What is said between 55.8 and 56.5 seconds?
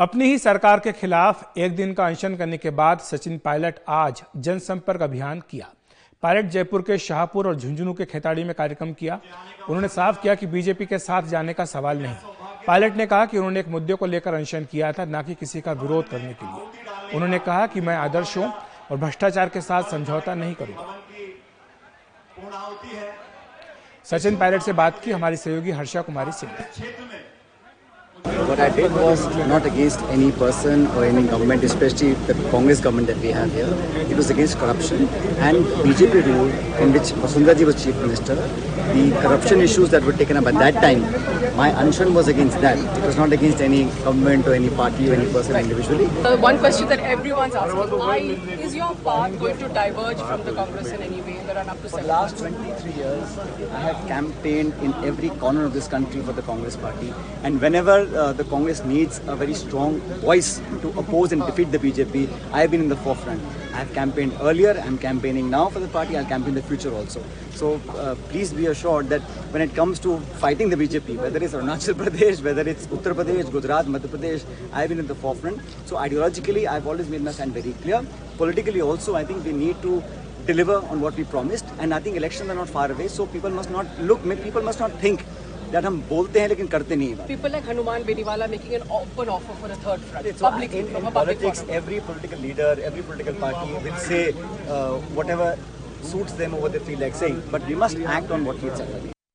country for the